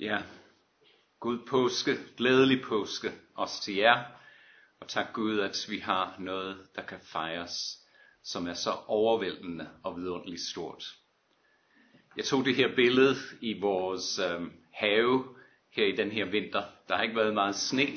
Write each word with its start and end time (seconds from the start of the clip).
Ja, 0.00 0.18
god 1.18 1.38
påske, 1.48 1.96
glædelig 2.16 2.62
påske 2.62 3.12
også 3.34 3.62
til 3.62 3.74
jer. 3.74 4.04
Og 4.80 4.88
tak 4.88 5.12
Gud, 5.12 5.38
at 5.38 5.66
vi 5.68 5.78
har 5.78 6.16
noget, 6.18 6.56
der 6.76 6.82
kan 6.82 6.98
fejres, 7.12 7.78
som 8.24 8.46
er 8.46 8.54
så 8.54 8.70
overvældende 8.86 9.68
og 9.84 9.96
vidunderligt 9.96 10.40
stort. 10.40 10.84
Jeg 12.16 12.24
tog 12.24 12.44
det 12.44 12.54
her 12.54 12.74
billede 12.76 13.16
i 13.40 13.60
vores 13.60 14.18
øh, 14.18 14.40
have 14.72 15.24
her 15.72 15.84
i 15.84 15.96
den 15.96 16.10
her 16.10 16.24
vinter. 16.24 16.62
Der 16.88 16.96
har 16.96 17.02
ikke 17.02 17.16
været 17.16 17.34
meget 17.34 17.56
sne, 17.56 17.88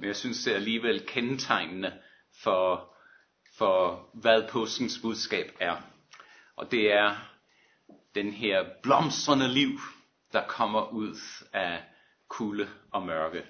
men 0.00 0.04
jeg 0.04 0.16
synes 0.16 0.44
det 0.44 0.50
er 0.50 0.56
alligevel 0.56 1.06
kendetegnende 1.06 1.92
for, 2.42 2.94
for 3.58 4.08
hvad 4.14 4.48
påskens 4.50 4.98
budskab 5.02 5.56
er. 5.60 5.76
Og 6.56 6.70
det 6.70 6.92
er 6.92 7.16
den 8.14 8.32
her 8.32 8.64
blomstrende 8.82 9.48
liv, 9.48 9.78
der 10.32 10.46
kommer 10.46 10.92
ud 10.92 11.16
af 11.52 11.82
kulde 12.28 12.68
og 12.92 13.02
mørke. 13.02 13.42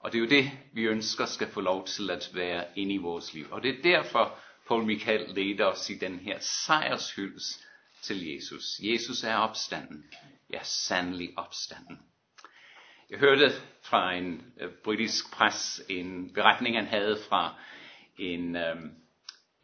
Og 0.00 0.12
det 0.12 0.18
er 0.18 0.22
jo 0.22 0.28
det, 0.28 0.50
vi 0.72 0.82
ønsker 0.82 1.26
skal 1.26 1.48
få 1.48 1.60
lov 1.60 1.86
til 1.86 2.10
at 2.10 2.30
være 2.34 2.64
inde 2.76 2.94
i 2.94 2.98
vores 2.98 3.34
liv. 3.34 3.46
Og 3.50 3.62
det 3.62 3.78
er 3.78 3.82
derfor, 3.82 4.38
Paul 4.68 4.84
Michael 4.84 5.34
leder 5.34 5.64
os 5.64 5.90
i 5.90 5.94
den 5.94 6.18
her 6.18 6.38
sejrshyldes 6.40 7.64
til 8.02 8.26
Jesus. 8.26 8.64
Jesus 8.82 9.24
er 9.24 9.36
opstanden. 9.36 10.04
Ja, 10.52 10.62
sandelig 10.62 11.32
opstanden. 11.36 11.98
Jeg 13.10 13.18
hørte 13.18 13.52
fra 13.82 14.12
en 14.14 14.52
øh, 14.60 14.70
britisk 14.84 15.32
pres 15.32 15.80
en 15.88 16.32
beretning, 16.34 16.76
han 16.76 16.86
havde 16.86 17.18
fra 17.28 17.54
en, 18.18 18.56
um, 18.56 18.90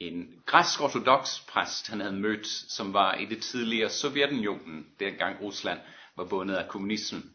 en 0.00 0.42
græsk-ortodox 0.46 1.46
præst, 1.46 1.90
han 1.90 2.00
havde 2.00 2.16
mødt, 2.16 2.46
som 2.46 2.92
var 2.92 3.14
i 3.14 3.24
det 3.24 3.42
tidligere 3.42 3.90
Sovjetunionen, 3.90 4.86
dengang 5.00 5.40
Rusland 5.40 5.80
var 6.16 6.24
bundet 6.24 6.54
af 6.54 6.68
kommunismen. 6.68 7.30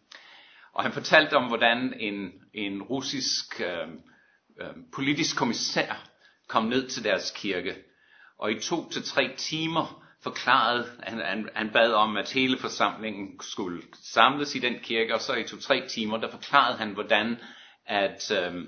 Og 0.74 0.84
han 0.84 0.92
fortalte 0.92 1.34
om, 1.34 1.48
hvordan 1.48 1.94
en, 2.00 2.32
en 2.54 2.84
russisk 2.84 3.62
øh, 3.62 3.88
øh, 4.62 4.74
politisk 4.94 5.38
kommissær 5.38 6.08
kom 6.48 6.64
ned 6.64 6.90
til 6.90 7.04
deres 7.04 7.32
kirke. 7.36 7.76
Og 8.40 8.52
i 8.52 8.60
to 8.60 8.90
til 8.90 9.04
tre 9.04 9.36
timer 9.38 10.04
forklarede, 10.24 10.88
han, 11.04 11.20
han, 11.20 11.50
han 11.56 11.70
bad 11.70 11.94
om, 11.94 12.18
at 12.18 12.32
hele 12.32 12.58
forsamlingen 12.58 13.40
skulle 13.42 13.82
samles 14.04 14.56
i 14.56 14.60
den 14.60 14.80
kirke, 14.84 15.14
og 15.14 15.22
så 15.22 15.34
i 15.36 15.44
to-tre 15.44 15.88
timer, 15.88 16.18
der 16.18 16.32
forklarede 16.32 16.78
han, 16.78 16.90
hvordan 16.94 17.38
at, 17.86 18.32
øh, 18.32 18.66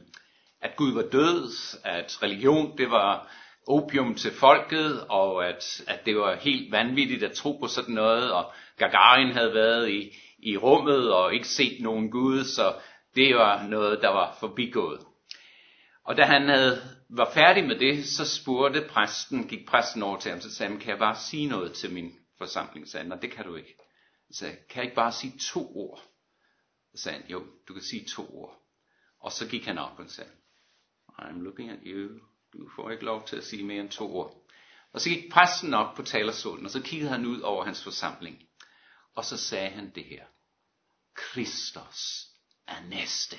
at 0.62 0.76
Gud 0.76 0.94
var 0.94 1.02
død, 1.12 1.52
at 1.84 2.24
religion, 2.24 2.78
det 2.78 2.92
var 2.92 3.32
opium 3.68 4.16
til 4.16 4.32
folket, 4.32 5.06
og 5.10 5.48
at, 5.48 5.82
at 5.88 6.06
det 6.06 6.18
var 6.18 6.36
helt 6.36 6.72
vanvittigt 6.72 7.24
at 7.24 7.32
tro 7.32 7.58
på 7.62 7.68
sådan 7.68 7.96
noget, 7.96 8.32
og 8.32 8.54
Gagarin 8.82 9.32
havde 9.32 9.54
været 9.54 9.90
i, 9.90 10.18
i 10.40 10.58
rummet 10.58 11.14
og 11.14 11.34
ikke 11.34 11.48
set 11.48 11.82
nogen 11.82 12.12
Gud, 12.12 12.44
så 12.44 12.76
det 13.16 13.36
var 13.36 13.68
noget, 13.68 14.02
der 14.02 14.10
var 14.10 14.38
forbigået. 14.40 15.00
Og 16.04 16.18
da 16.18 16.24
han 16.24 16.50
havde, 16.50 16.82
var 17.10 17.32
færdig 17.34 17.68
med 17.68 17.80
det, 17.80 18.06
så 18.06 18.42
spurgte 18.42 18.88
præsten, 18.90 19.48
gik 19.48 19.68
præsten 19.68 20.04
over 20.04 20.20
til 20.20 20.32
ham, 20.32 20.42
så 20.42 20.56
sagde 20.56 20.72
han, 20.72 20.80
kan 20.80 20.90
jeg 20.90 21.00
bare 21.00 21.16
sige 21.16 21.48
noget 21.48 21.74
til 21.74 21.94
min 21.94 22.12
forsamling? 22.38 22.88
Så 22.88 22.92
sagde 22.92 23.10
han, 23.10 23.22
det 23.22 23.32
kan 23.32 23.46
du 23.46 23.56
ikke. 23.56 23.76
Så 24.32 24.40
sagde 24.40 24.56
kan 24.70 24.78
jeg 24.78 24.84
ikke 24.84 24.96
bare 24.96 25.12
sige 25.12 25.34
to 25.40 25.72
ord? 25.76 26.02
Så 26.96 27.04
sagde 27.04 27.18
han, 27.18 27.30
jo, 27.30 27.44
du 27.68 27.74
kan 27.74 27.84
sige 27.84 28.06
to 28.16 28.36
ord. 28.36 28.62
Og 29.20 29.32
så 29.32 29.48
gik 29.48 29.66
han 29.66 29.78
op 29.78 30.00
og 30.00 30.10
sagde, 30.10 30.32
I'm 31.20 31.44
looking 31.44 31.70
at 31.70 31.80
you. 31.86 32.10
Du 32.54 32.70
får 32.76 32.92
ikke 32.92 33.06
lov 33.06 33.26
til 33.28 33.36
at 33.36 33.44
sige 33.44 33.64
mere 33.64 33.82
end 33.82 33.90
to 33.90 34.16
ord. 34.16 34.42
Og 34.94 35.02
så 35.02 35.10
gik 35.10 35.32
præsten 35.32 35.74
op 35.74 35.96
på 35.96 36.02
talerstolen, 36.04 36.66
og 36.66 36.72
så 36.72 36.82
kiggede 36.82 37.12
han 37.12 37.26
ud 37.26 37.40
over 37.40 37.66
hans 37.66 37.84
forsamling. 37.84 38.44
Og 39.16 39.26
så 39.26 39.38
sagde 39.38 39.70
han 39.70 39.92
det 39.96 40.04
her. 40.06 40.24
Kristus 41.16 42.26
er 42.68 42.82
næste. 42.90 43.38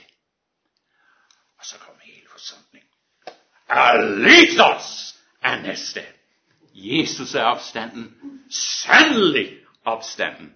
Og 1.58 1.64
så 1.64 1.78
kom 1.78 1.94
hele 2.02 2.26
forsamlingen. 2.30 2.90
Alitos 3.68 5.14
er 5.42 5.62
næste. 5.62 6.00
Jesus 6.74 7.34
er 7.34 7.42
opstanden. 7.42 8.14
Sandelig 8.50 9.58
opstanden. 9.84 10.54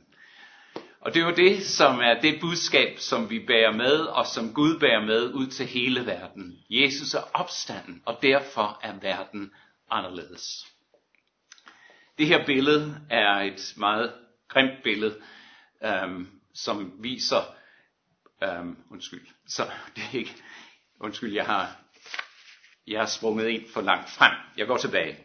Og 1.01 1.15
det 1.15 1.23
er 1.23 1.27
jo 1.27 1.35
det, 1.35 1.67
som 1.67 2.01
er 2.01 2.21
det 2.21 2.41
budskab, 2.41 2.99
som 2.99 3.31
vi 3.31 3.47
bærer 3.47 3.73
med, 3.73 4.01
og 4.01 4.27
som 4.27 4.55
Gud 4.55 4.81
bærer 4.81 5.05
med 5.05 5.33
ud 5.33 5.47
til 5.47 5.67
hele 5.67 6.07
verden. 6.07 6.65
Jesus 6.71 7.15
er 7.15 7.23
opstanden, 7.35 8.03
og 8.07 8.19
derfor 8.23 8.81
er 8.83 8.93
verden 9.01 9.53
anderledes. 9.91 10.67
Det 12.19 12.27
her 12.27 12.47
billede 12.47 13.01
er 13.11 13.41
et 13.41 13.75
meget 13.77 14.13
grimt 14.57 14.83
billede, 14.83 15.21
øhm, 15.85 16.29
som 16.55 16.93
viser, 17.03 17.55
øhm, 18.43 18.77
undskyld, 18.91 19.27
så 19.49 19.63
det 19.97 20.03
er 20.13 20.19
ikke, 20.19 20.35
undskyld, 21.01 21.33
jeg 21.33 21.47
har, 21.47 21.77
jeg 22.87 23.01
har 23.01 23.07
sprunget 23.07 23.49
ind 23.49 23.65
for 23.75 23.81
langt 23.81 24.11
frem. 24.11 24.33
Jeg 24.57 24.67
går 24.67 24.77
tilbage. 24.77 25.17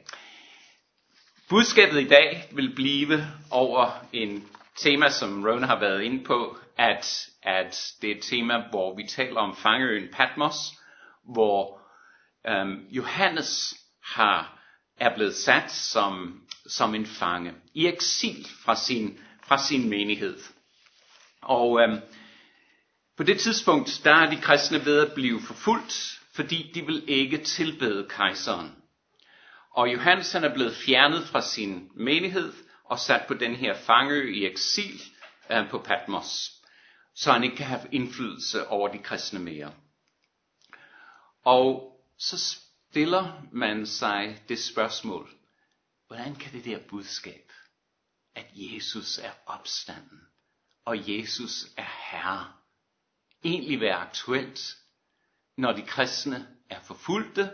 Budskabet 1.49 2.01
i 2.01 2.07
dag 2.07 2.49
vil 2.51 2.75
blive 2.75 3.23
over 3.51 4.05
en 4.13 4.47
tema, 4.75 5.09
som 5.09 5.45
Rona 5.45 5.67
har 5.67 5.79
været 5.79 6.01
inde 6.01 6.23
på, 6.23 6.57
at, 6.77 7.29
at 7.43 7.93
det 8.01 8.11
er 8.11 8.15
et 8.15 8.23
tema, 8.23 8.63
hvor 8.69 8.95
vi 8.95 9.07
taler 9.07 9.39
om 9.41 9.55
fangeøen 9.55 10.09
Patmos, 10.13 10.55
hvor 11.33 11.81
øhm, 12.47 12.85
Johannes 12.89 13.73
har, 14.03 14.59
er 14.97 15.15
blevet 15.15 15.35
sat 15.35 15.71
som, 15.71 16.41
som 16.67 16.95
en 16.95 17.05
fange, 17.05 17.53
i 17.73 17.87
eksil 17.87 18.47
fra 18.65 18.75
sin, 18.75 19.19
fra 19.43 19.57
sin 19.57 19.89
menighed. 19.89 20.39
Og 21.41 21.81
øhm, 21.81 21.99
på 23.17 23.23
det 23.23 23.39
tidspunkt, 23.39 24.01
der 24.03 24.15
er 24.15 24.29
de 24.29 24.41
kristne 24.41 24.85
ved 24.85 25.07
at 25.07 25.13
blive 25.13 25.41
forfulgt, 25.41 26.19
fordi 26.33 26.71
de 26.73 26.85
vil 26.85 27.03
ikke 27.07 27.37
tilbede 27.37 28.07
kejseren. 28.09 28.75
Og 29.71 29.93
Johannes 29.93 30.31
han 30.31 30.43
er 30.43 30.53
blevet 30.53 30.75
fjernet 30.75 31.27
fra 31.27 31.41
sin 31.41 31.89
menighed 31.95 32.53
og 32.83 32.99
sat 32.99 33.25
på 33.27 33.33
den 33.33 33.55
her 33.55 33.75
fangeø 33.77 34.33
i 34.33 34.45
eksil 34.45 35.01
øh, 35.51 35.69
på 35.69 35.77
Patmos, 35.77 36.51
så 37.15 37.31
han 37.31 37.43
ikke 37.43 37.55
kan 37.55 37.65
have 37.65 37.81
indflydelse 37.91 38.67
over 38.67 38.87
de 38.87 38.97
kristne 38.97 39.39
mere. 39.39 39.73
Og 41.43 41.97
så 42.19 42.37
stiller 42.89 43.47
man 43.51 43.85
sig 43.85 44.43
det 44.49 44.59
spørgsmål, 44.59 45.29
hvordan 46.11 46.35
kan 46.35 46.51
det 46.51 46.65
der 46.65 46.79
budskab, 46.89 47.51
at 48.35 48.45
Jesus 48.53 49.17
er 49.17 49.31
opstanden, 49.45 50.19
og 50.85 51.09
Jesus 51.09 51.65
er 51.77 52.11
Herre, 52.11 52.53
egentlig 53.43 53.79
være 53.79 53.95
aktuelt, 53.95 54.77
når 55.57 55.71
de 55.71 55.81
kristne 55.81 56.47
er 56.69 56.79
forfulgte, 56.79 57.51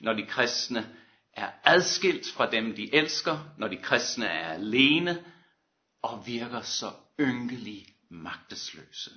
når 0.00 0.12
de 0.12 0.26
kristne 0.26 0.96
er 1.32 1.52
adskilt 1.64 2.26
fra 2.32 2.50
dem, 2.50 2.74
de 2.74 2.94
elsker, 2.94 3.54
når 3.58 3.68
de 3.68 3.76
kristne 3.76 4.26
er 4.26 4.52
alene 4.52 5.24
og 6.02 6.26
virker 6.26 6.62
så 6.62 6.92
ynkelige 7.20 7.94
magtesløse. 8.10 9.10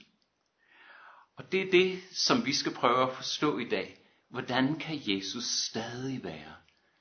Og 1.36 1.52
det 1.52 1.62
er 1.62 1.72
det, 1.72 2.04
som 2.12 2.46
vi 2.46 2.54
skal 2.54 2.74
prøve 2.74 3.10
at 3.10 3.16
forstå 3.16 3.58
i 3.58 3.70
dag. 3.70 3.98
Hvordan 4.30 4.80
kan 4.80 5.02
Jesus 5.08 5.44
stadig 5.44 6.24
være 6.24 6.56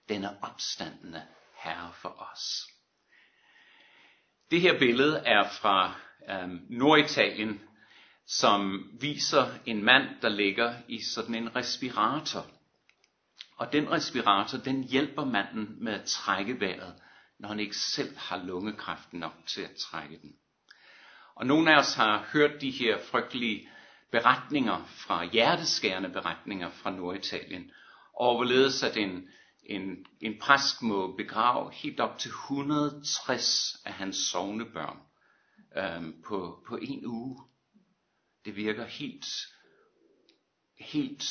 denne 0.09 0.43
opstandende 0.43 1.27
Herre 1.59 1.93
for 1.93 2.31
os? 2.33 2.67
Det 4.51 4.61
her 4.61 4.79
billede 4.79 5.23
er 5.27 5.49
fra 5.49 5.95
øhm, 6.31 6.67
Norditalien, 6.71 7.61
som 8.27 8.91
viser 9.01 9.55
en 9.67 9.85
mand, 9.85 10.21
der 10.23 10.29
ligger 10.29 10.75
i 10.89 11.01
sådan 11.03 11.35
en 11.35 11.57
respirator. 11.57 12.47
Og 13.57 13.73
den 13.73 13.91
respirator, 13.91 14.59
den 14.59 14.85
hjælper 14.85 15.25
manden 15.25 15.85
med 15.85 15.93
at 15.93 16.05
trække 16.05 16.61
vejret, 16.61 16.95
når 17.39 17.49
han 17.49 17.61
ikke 17.61 17.77
selv 17.77 18.17
har 18.17 18.45
lungekræft 18.45 19.13
nok 19.13 19.35
til 19.47 19.63
at 19.63 19.77
trække 19.77 20.19
den. 20.23 20.33
Og 21.35 21.47
nogle 21.47 21.73
af 21.75 21.79
os 21.79 21.95
har 21.95 22.29
hørt 22.33 22.61
de 22.61 22.71
her 22.71 22.99
frygtelige 23.11 23.69
beretninger 24.11 24.85
fra, 24.87 25.25
hjerteskærende 25.25 26.09
beretninger 26.09 26.71
fra 26.71 26.91
Norditalien, 26.91 27.71
og 28.15 28.37
hvorledes 28.37 28.83
at 28.83 28.97
en, 28.97 29.29
en, 29.69 30.07
en 30.21 30.39
præst 30.41 30.83
må 30.83 31.17
begrave 31.17 31.73
helt 31.73 32.01
op 32.01 32.19
til 32.19 32.29
160 32.29 33.77
af 33.85 33.93
hans 33.93 34.17
sovnebørn 34.17 34.99
øhm, 35.77 36.23
på, 36.27 36.65
på 36.69 36.77
en 36.77 37.07
uge. 37.07 37.43
Det 38.45 38.57
virker 38.57 38.85
helt, 38.85 39.27
helt 40.79 41.25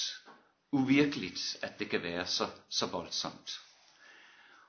uvirkeligt, 0.71 1.57
at 1.61 1.79
det 1.79 1.89
kan 1.89 2.03
være 2.03 2.25
så, 2.25 2.43
så 2.69 2.87
voldsomt. 2.91 3.51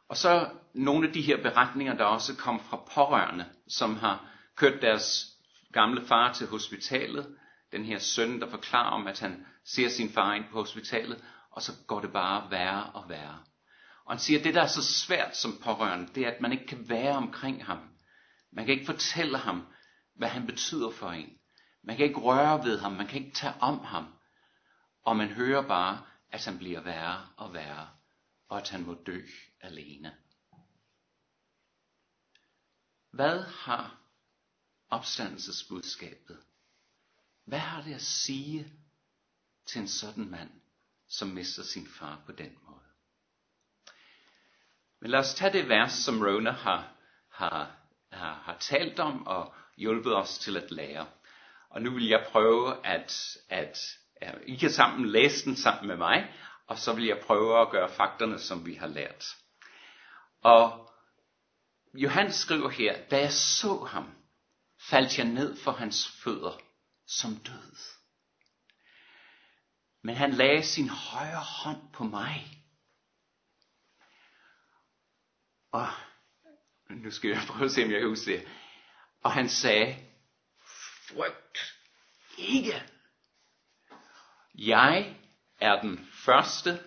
Og 0.08 0.16
så 0.16 0.50
nogle 0.74 1.06
af 1.06 1.12
de 1.12 1.22
her 1.22 1.42
beretninger, 1.42 1.96
der 1.96 2.04
også 2.04 2.36
kom 2.36 2.60
fra 2.60 2.76
pårørende, 2.94 3.46
som 3.68 3.96
har 3.96 4.30
kørt 4.56 4.82
deres 4.82 5.26
gamle 5.72 6.06
far 6.06 6.32
til 6.32 6.46
hospitalet. 6.46 7.36
Den 7.72 7.84
her 7.84 7.98
søn, 7.98 8.40
der 8.40 8.50
forklarer 8.50 8.90
om, 8.90 9.06
at 9.06 9.20
han 9.20 9.46
ser 9.64 9.88
sin 9.88 10.10
far 10.10 10.34
ind 10.34 10.44
på 10.50 10.58
hospitalet, 10.58 11.24
og 11.50 11.62
så 11.62 11.72
går 11.86 12.00
det 12.00 12.12
bare 12.12 12.50
værre 12.50 12.84
og 12.84 13.08
værre. 13.08 13.38
Og 14.08 14.14
han 14.14 14.20
siger, 14.20 14.38
at 14.38 14.44
det 14.44 14.54
der 14.54 14.62
er 14.62 14.66
så 14.66 14.82
svært 14.82 15.36
som 15.36 15.58
pårørende, 15.62 16.14
det 16.14 16.26
er, 16.26 16.30
at 16.30 16.40
man 16.40 16.52
ikke 16.52 16.66
kan 16.66 16.88
være 16.88 17.16
omkring 17.16 17.64
ham. 17.64 17.78
Man 18.50 18.66
kan 18.66 18.74
ikke 18.74 18.86
fortælle 18.86 19.38
ham, 19.38 19.66
hvad 20.14 20.28
han 20.28 20.46
betyder 20.46 20.90
for 20.90 21.10
en. 21.10 21.38
Man 21.82 21.96
kan 21.96 22.06
ikke 22.06 22.20
røre 22.20 22.64
ved 22.64 22.78
ham, 22.78 22.92
man 22.92 23.06
kan 23.06 23.24
ikke 23.24 23.36
tage 23.36 23.54
om 23.60 23.78
ham. 23.78 24.14
Og 25.04 25.16
man 25.16 25.28
hører 25.28 25.68
bare, 25.68 26.06
at 26.30 26.44
han 26.44 26.58
bliver 26.58 26.80
værre 26.80 27.28
og 27.36 27.54
værre, 27.54 27.88
og 28.48 28.58
at 28.58 28.70
han 28.70 28.86
må 28.86 28.94
dø 29.06 29.22
alene. 29.60 30.16
Hvad 33.10 33.42
har 33.42 34.00
opstandelsesbudskabet? 34.88 36.38
Hvad 37.44 37.58
har 37.58 37.82
det 37.82 37.94
at 37.94 38.02
sige 38.02 38.72
til 39.66 39.80
en 39.80 39.88
sådan 39.88 40.30
mand, 40.30 40.50
som 41.08 41.28
mister 41.28 41.62
sin 41.62 41.86
far 41.86 42.22
på 42.26 42.32
den 42.32 42.58
måde? 42.62 42.87
Men 45.00 45.10
lad 45.10 45.20
os 45.20 45.34
tage 45.34 45.52
det 45.52 45.68
vers, 45.68 45.92
som 45.92 46.22
Rona 46.22 46.50
har, 46.50 46.88
har, 47.32 47.70
har, 48.12 48.34
har 48.44 48.56
talt 48.60 49.00
om 49.00 49.26
og 49.26 49.54
hjulpet 49.76 50.16
os 50.16 50.38
til 50.38 50.56
at 50.56 50.70
lære. 50.70 51.06
Og 51.70 51.82
nu 51.82 51.90
vil 51.94 52.08
jeg 52.08 52.26
prøve 52.32 52.86
at, 52.86 53.36
at, 53.48 53.78
at 54.20 54.38
I 54.46 54.56
kan 54.56 54.70
sammen 54.70 55.08
læse 55.08 55.44
den 55.44 55.56
sammen 55.56 55.88
med 55.88 55.96
mig, 55.96 56.34
og 56.66 56.78
så 56.78 56.92
vil 56.92 57.04
jeg 57.04 57.22
prøve 57.26 57.60
at 57.60 57.70
gøre 57.70 57.88
fakterne, 57.88 58.38
som 58.38 58.66
vi 58.66 58.74
har 58.74 58.86
lært. 58.86 59.36
Og 60.42 60.90
Johannes 61.94 62.34
skriver 62.34 62.68
her, 62.68 63.08
da 63.10 63.20
jeg 63.20 63.32
så 63.32 63.84
ham, 63.90 64.14
faldt 64.90 65.18
jeg 65.18 65.26
ned 65.26 65.56
for 65.56 65.72
hans 65.72 66.08
fødder 66.24 66.60
som 67.06 67.36
død. 67.36 67.76
Men 70.02 70.14
han 70.14 70.30
lagde 70.32 70.62
sin 70.62 70.88
højre 70.88 71.44
hånd 71.64 71.92
på 71.92 72.04
mig. 72.04 72.57
Og 75.72 75.88
nu 76.90 77.10
skal 77.10 77.30
jeg 77.30 77.42
prøve 77.48 77.64
at 77.64 77.72
se, 77.72 77.84
om 77.84 77.90
jeg 77.90 78.00
kan 78.00 78.08
huske 78.08 78.32
det. 78.32 78.48
Og 79.22 79.32
han 79.32 79.48
sagde, 79.48 79.96
frygt 81.08 81.74
ikke. 82.38 82.82
Jeg 84.54 85.16
er 85.60 85.80
den 85.80 86.08
første 86.12 86.80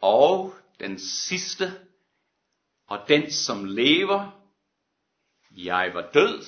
og 0.00 0.54
den 0.80 0.98
sidste, 0.98 1.88
og 2.86 3.08
den 3.08 3.32
som 3.32 3.64
lever. 3.64 4.38
Jeg 5.50 5.94
var 5.94 6.10
død, 6.14 6.46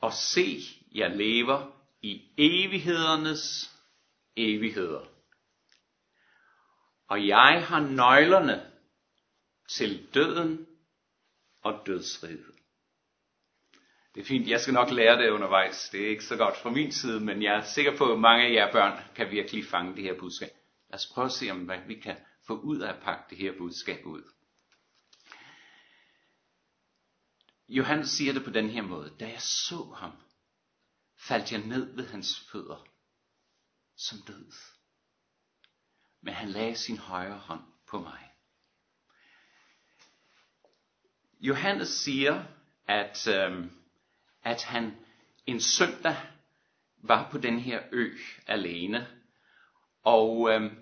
og 0.00 0.12
se, 0.12 0.60
jeg 0.92 1.10
lever 1.10 1.70
i 2.02 2.22
evighedernes 2.38 3.70
evigheder. 4.36 5.11
Og 7.12 7.26
jeg 7.26 7.64
har 7.68 7.80
nøglerne 7.80 8.72
til 9.68 10.14
døden 10.14 10.66
og 11.62 11.86
dødsriget. 11.86 12.46
Det 14.14 14.20
er 14.20 14.24
fint, 14.24 14.48
jeg 14.48 14.60
skal 14.60 14.74
nok 14.74 14.90
lære 14.90 15.22
det 15.22 15.30
undervejs. 15.30 15.88
Det 15.88 16.04
er 16.04 16.08
ikke 16.08 16.24
så 16.24 16.36
godt 16.36 16.56
fra 16.56 16.70
min 16.70 16.92
side, 16.92 17.20
men 17.20 17.42
jeg 17.42 17.54
er 17.56 17.62
sikker 17.62 17.96
på, 17.98 18.12
at 18.12 18.20
mange 18.20 18.44
af 18.44 18.52
jer 18.52 18.72
børn 18.72 19.14
kan 19.14 19.30
virkelig 19.30 19.64
fange 19.64 19.96
det 19.96 20.04
her 20.04 20.18
budskab. 20.18 20.50
Lad 20.90 20.94
os 20.94 21.10
prøve 21.14 21.24
at 21.24 21.32
se, 21.32 21.50
om 21.50 21.64
hvad 21.64 21.78
vi 21.86 21.94
kan 21.94 22.16
få 22.46 22.60
ud 22.60 22.80
af 22.80 22.92
at 22.92 23.02
pakke 23.02 23.24
det 23.30 23.38
her 23.38 23.52
budskab 23.58 24.06
ud. 24.06 24.22
Johannes 27.68 28.08
siger 28.08 28.32
det 28.32 28.44
på 28.44 28.50
den 28.50 28.70
her 28.70 28.82
måde. 28.82 29.16
Da 29.20 29.28
jeg 29.28 29.40
så 29.40 29.94
ham, 29.96 30.12
faldt 31.28 31.52
jeg 31.52 31.60
ned 31.60 31.96
ved 31.96 32.06
hans 32.06 32.48
fødder 32.52 32.86
som 33.96 34.18
død. 34.26 34.52
Men 36.22 36.34
han 36.34 36.48
lagde 36.48 36.76
sin 36.76 36.98
højre 36.98 37.38
hånd 37.38 37.62
på 37.88 38.00
mig. 38.00 38.28
Johannes 41.40 41.88
siger, 41.88 42.44
at, 42.88 43.28
øhm, 43.28 43.70
at 44.42 44.64
han 44.64 44.96
en 45.46 45.60
søndag 45.60 46.16
var 46.96 47.30
på 47.30 47.38
den 47.38 47.58
her 47.58 47.80
ø 47.92 48.10
alene, 48.46 49.06
og 50.04 50.50
øhm, 50.50 50.76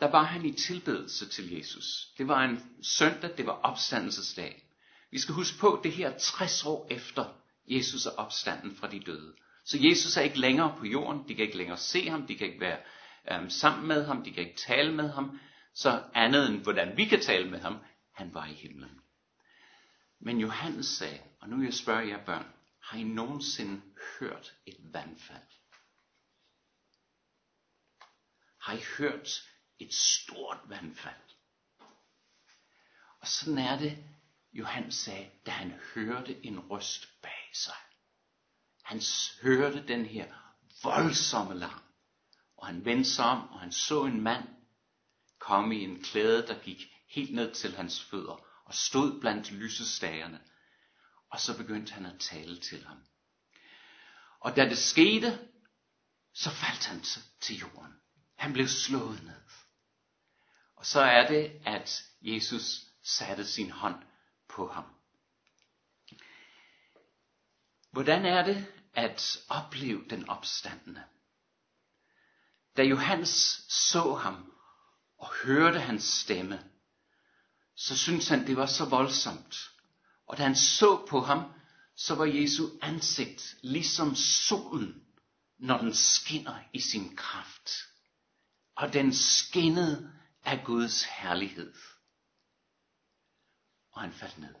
der 0.00 0.10
var 0.10 0.22
han 0.22 0.44
i 0.44 0.52
tilbedelse 0.52 1.28
til 1.28 1.56
Jesus. 1.56 1.84
Det 2.18 2.28
var 2.28 2.44
en 2.44 2.62
søndag, 2.82 3.36
det 3.36 3.46
var 3.46 3.52
opstandelsesdag. 3.52 4.62
Vi 5.10 5.18
skal 5.18 5.34
huske 5.34 5.58
på, 5.58 5.80
det 5.84 5.92
her 5.92 6.18
60 6.18 6.64
år 6.64 6.86
efter 6.90 7.34
Jesus 7.66 8.06
er 8.06 8.10
opstanden 8.10 8.76
fra 8.76 8.90
de 8.90 9.00
døde. 9.00 9.34
Så 9.64 9.78
Jesus 9.80 10.16
er 10.16 10.20
ikke 10.20 10.40
længere 10.40 10.74
på 10.78 10.86
jorden, 10.86 11.28
de 11.28 11.34
kan 11.34 11.44
ikke 11.44 11.56
længere 11.56 11.76
se 11.76 12.08
ham, 12.08 12.26
de 12.26 12.36
kan 12.36 12.46
ikke 12.46 12.60
være 12.60 12.78
øhm, 13.30 13.50
sammen 13.50 13.88
med 13.88 14.06
ham, 14.06 14.22
de 14.22 14.32
kan 14.32 14.42
ikke 14.42 14.60
tale 14.60 14.92
med 14.94 15.10
ham. 15.10 15.40
Så 15.74 16.04
andet 16.14 16.48
end 16.48 16.62
hvordan 16.62 16.96
vi 16.96 17.04
kan 17.04 17.22
tale 17.22 17.50
med 17.50 17.60
ham, 17.60 17.78
han 18.12 18.34
var 18.34 18.46
i 18.46 18.52
himlen. 18.52 19.00
Men 20.18 20.40
Johannes 20.40 20.86
sagde, 20.86 21.20
og 21.40 21.48
nu 21.48 21.64
jeg 21.64 21.74
spørger 21.74 22.02
jer 22.02 22.24
børn, 22.24 22.46
har 22.82 22.98
I 22.98 23.02
nogensinde 23.02 23.82
hørt 24.20 24.54
et 24.66 24.76
vandfald? 24.80 25.42
Har 28.58 28.72
I 28.72 28.80
hørt 28.98 29.28
et 29.78 29.94
stort 29.94 30.58
vandfald? 30.64 31.14
Og 33.20 33.26
sådan 33.26 33.58
er 33.58 33.78
det, 33.78 34.04
Johannes 34.52 34.94
sagde, 34.94 35.30
da 35.46 35.50
han 35.50 35.70
hørte 35.94 36.46
en 36.46 36.60
røst 36.60 37.22
bag 37.22 37.50
sig. 37.54 37.74
Han 38.82 39.00
hørte 39.42 39.88
den 39.88 40.06
her 40.06 40.54
voldsomme 40.82 41.54
larm. 41.54 41.87
Og 42.58 42.66
han 42.66 42.84
vendte 42.84 43.10
sig 43.10 43.24
om, 43.24 43.48
og 43.48 43.60
han 43.60 43.72
så 43.72 44.04
en 44.04 44.20
mand 44.20 44.48
komme 45.38 45.78
i 45.78 45.84
en 45.84 46.02
klæde, 46.02 46.46
der 46.46 46.58
gik 46.58 46.92
helt 47.08 47.34
ned 47.34 47.54
til 47.54 47.76
hans 47.76 48.04
fødder 48.04 48.44
og 48.64 48.74
stod 48.74 49.20
blandt 49.20 49.52
lysestagerne. 49.52 50.40
Og 51.30 51.40
så 51.40 51.56
begyndte 51.56 51.92
han 51.92 52.06
at 52.06 52.20
tale 52.20 52.60
til 52.60 52.84
ham. 52.84 52.98
Og 54.40 54.56
da 54.56 54.68
det 54.68 54.78
skete, 54.78 55.48
så 56.34 56.50
faldt 56.50 56.86
han 56.86 57.04
til 57.40 57.58
jorden. 57.58 57.92
Han 58.36 58.52
blev 58.52 58.66
slået 58.68 59.22
ned. 59.22 59.42
Og 60.76 60.86
så 60.86 61.00
er 61.00 61.28
det, 61.28 61.60
at 61.64 62.02
Jesus 62.20 62.80
satte 63.02 63.46
sin 63.46 63.70
hånd 63.70 64.02
på 64.48 64.68
ham. 64.68 64.84
Hvordan 67.90 68.24
er 68.26 68.44
det 68.44 68.66
at 68.94 69.38
opleve 69.48 70.04
den 70.10 70.28
opstandende? 70.28 71.04
Da 72.78 72.82
Johannes 72.82 73.64
så 73.68 74.14
ham 74.14 74.52
og 75.18 75.34
hørte 75.34 75.80
hans 75.80 76.04
stemme, 76.04 76.70
så 77.76 77.98
syntes 77.98 78.28
han, 78.28 78.46
det 78.46 78.56
var 78.56 78.66
så 78.66 78.84
voldsomt. 78.84 79.70
Og 80.26 80.38
da 80.38 80.42
han 80.42 80.56
så 80.56 81.06
på 81.08 81.20
ham, 81.20 81.52
så 81.96 82.14
var 82.14 82.24
Jesu 82.24 82.68
ansigt 82.82 83.56
ligesom 83.62 84.14
solen, 84.14 85.04
når 85.58 85.78
den 85.78 85.94
skinner 85.94 86.60
i 86.72 86.80
sin 86.80 87.16
kraft. 87.16 87.70
Og 88.74 88.92
den 88.92 89.14
skinnede 89.14 90.12
af 90.44 90.62
Guds 90.64 91.04
herlighed. 91.04 91.74
Og 93.92 94.00
han 94.00 94.12
faldt 94.12 94.38
ned. 94.38 94.54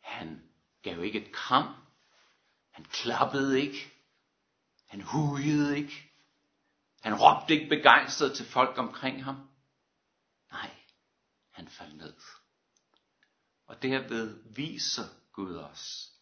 Han 0.00 0.42
gav 0.82 1.04
ikke 1.04 1.26
et 1.26 1.32
kram. 1.32 1.74
Han 2.70 2.84
klappede 2.84 3.60
ikke. 3.60 3.92
Han 4.86 5.00
hujede 5.00 5.78
ikke. 5.78 6.13
Han 7.04 7.14
råbte 7.14 7.54
ikke 7.54 7.68
begejstret 7.68 8.36
til 8.36 8.46
folk 8.46 8.78
omkring 8.78 9.24
ham. 9.24 9.48
Nej, 10.50 10.70
han 11.50 11.68
faldt 11.68 11.96
ned. 11.96 12.14
Og 13.66 13.82
derved 13.82 14.54
viser 14.54 15.02
Gud 15.32 15.56
os, 15.56 16.12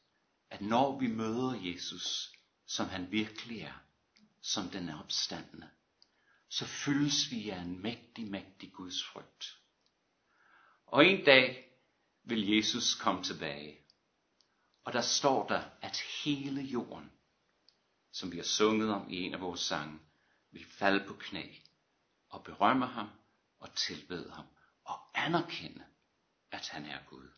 at 0.50 0.60
når 0.60 0.98
vi 0.98 1.06
møder 1.06 1.54
Jesus, 1.54 2.32
som 2.66 2.86
han 2.88 3.10
virkelig 3.10 3.60
er, 3.60 3.82
som 4.40 4.68
den 4.68 4.88
er 4.88 5.00
opstandende, 5.02 5.70
så 6.48 6.66
fyldes 6.66 7.30
vi 7.30 7.50
af 7.50 7.58
en 7.60 7.82
mægtig, 7.82 8.30
mægtig 8.30 8.72
Guds 8.72 9.04
frygt. 9.04 9.58
Og 10.86 11.06
en 11.06 11.24
dag 11.24 11.72
vil 12.24 12.48
Jesus 12.48 12.94
komme 12.94 13.24
tilbage. 13.24 13.78
Og 14.84 14.92
der 14.92 15.00
står 15.00 15.48
der, 15.48 15.62
at 15.82 16.00
hele 16.24 16.62
jorden, 16.62 17.12
som 18.12 18.32
vi 18.32 18.36
har 18.36 18.44
sunget 18.44 18.90
om 18.90 19.10
i 19.10 19.16
en 19.16 19.34
af 19.34 19.40
vores 19.40 19.60
sange, 19.60 20.00
vil 20.52 20.66
falde 20.78 21.04
på 21.08 21.14
knæ 21.14 21.46
og 22.28 22.44
berømme 22.44 22.86
ham 22.86 23.08
og 23.60 23.74
tilbede 23.74 24.32
ham 24.32 24.44
og 24.84 25.00
anerkende, 25.14 25.84
at 26.50 26.68
han 26.68 26.86
er 26.86 26.98
Gud. 27.06 27.28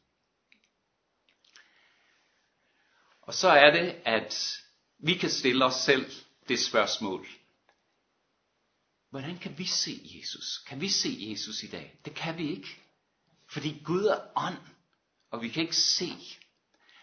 Og 3.23 3.35
så 3.35 3.49
er 3.49 3.71
det, 3.71 4.03
at 4.05 4.63
vi 4.99 5.15
kan 5.15 5.31
stille 5.31 5.65
os 5.65 5.75
selv 5.75 6.13
det 6.49 6.61
spørgsmål. 6.61 7.27
Hvordan 9.11 9.39
kan 9.39 9.59
vi 9.59 9.65
se 9.65 10.01
Jesus? 10.05 10.59
Kan 10.67 10.81
vi 10.81 10.89
se 10.89 11.19
Jesus 11.21 11.63
i 11.63 11.67
dag? 11.67 11.99
Det 12.05 12.15
kan 12.15 12.39
vi 12.39 12.51
ikke. 12.51 12.81
Fordi 13.49 13.83
Gud 13.85 14.05
er 14.05 14.21
ånd, 14.37 14.59
og 15.31 15.43
vi 15.43 15.49
kan 15.49 15.63
ikke 15.63 15.77
se. 15.77 16.13